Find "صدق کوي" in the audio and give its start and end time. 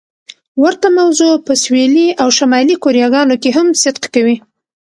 3.81-4.37